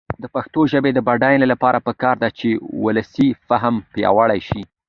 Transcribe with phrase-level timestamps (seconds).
[0.21, 2.49] د پښتو ژبې د بډاینې لپاره پکار ده چې
[2.83, 4.61] ولسي فهم پیاوړی شي.